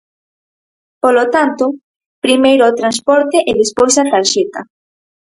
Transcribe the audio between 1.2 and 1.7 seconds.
tanto,